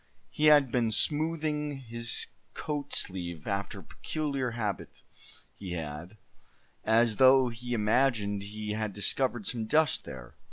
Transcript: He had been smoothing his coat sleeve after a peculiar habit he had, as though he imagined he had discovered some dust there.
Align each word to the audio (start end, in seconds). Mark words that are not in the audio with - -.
He 0.31 0.45
had 0.45 0.71
been 0.71 0.91
smoothing 0.91 1.77
his 1.81 2.25
coat 2.55 2.91
sleeve 2.91 3.45
after 3.45 3.81
a 3.81 3.83
peculiar 3.83 4.49
habit 4.57 5.03
he 5.53 5.73
had, 5.73 6.17
as 6.83 7.17
though 7.17 7.49
he 7.49 7.75
imagined 7.75 8.41
he 8.41 8.71
had 8.71 8.93
discovered 8.93 9.45
some 9.45 9.67
dust 9.67 10.03
there. 10.03 10.33